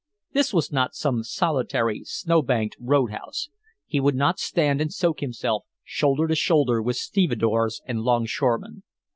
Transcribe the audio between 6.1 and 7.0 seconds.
to shoulder with